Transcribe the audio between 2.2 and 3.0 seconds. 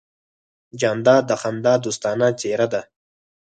څېرہ ده.